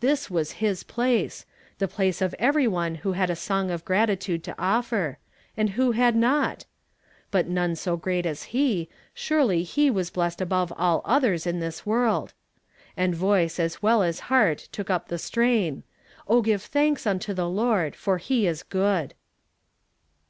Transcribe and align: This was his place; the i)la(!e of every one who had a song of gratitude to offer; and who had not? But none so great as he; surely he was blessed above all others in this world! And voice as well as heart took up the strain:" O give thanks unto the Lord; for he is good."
This 0.00 0.30
was 0.30 0.52
his 0.60 0.82
place; 0.82 1.46
the 1.78 1.88
i)la(!e 1.88 2.20
of 2.22 2.34
every 2.38 2.68
one 2.68 2.96
who 2.96 3.12
had 3.12 3.30
a 3.30 3.34
song 3.34 3.70
of 3.70 3.86
gratitude 3.86 4.44
to 4.44 4.54
offer; 4.58 5.16
and 5.56 5.70
who 5.70 5.92
had 5.92 6.14
not? 6.14 6.66
But 7.30 7.48
none 7.48 7.74
so 7.76 7.96
great 7.96 8.26
as 8.26 8.42
he; 8.52 8.90
surely 9.14 9.62
he 9.62 9.90
was 9.90 10.10
blessed 10.10 10.42
above 10.42 10.74
all 10.76 11.00
others 11.06 11.46
in 11.46 11.60
this 11.60 11.86
world! 11.86 12.34
And 12.98 13.14
voice 13.14 13.58
as 13.58 13.82
well 13.82 14.02
as 14.02 14.20
heart 14.28 14.58
took 14.72 14.90
up 14.90 15.08
the 15.08 15.16
strain:" 15.16 15.84
O 16.28 16.42
give 16.42 16.60
thanks 16.60 17.06
unto 17.06 17.32
the 17.32 17.48
Lord; 17.48 17.96
for 17.96 18.18
he 18.18 18.46
is 18.46 18.62
good." 18.62 19.14